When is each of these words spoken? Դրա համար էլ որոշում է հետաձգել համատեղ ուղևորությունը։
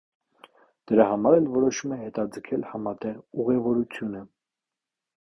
Դրա 0.91 1.05
համար 1.09 1.37
էլ 1.41 1.51
որոշում 1.57 1.95
է 1.97 1.99
հետաձգել 2.05 2.67
համատեղ 2.73 3.23
ուղևորությունը։ 3.45 4.29